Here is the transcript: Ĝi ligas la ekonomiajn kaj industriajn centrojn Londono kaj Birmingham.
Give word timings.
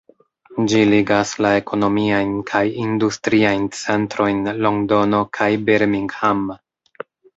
Ĝi 0.71 0.79
ligas 0.91 1.33
la 1.45 1.51
ekonomiajn 1.57 2.31
kaj 2.51 2.63
industriajn 2.85 3.67
centrojn 3.83 4.41
Londono 4.67 5.21
kaj 5.41 5.51
Birmingham. 5.69 6.43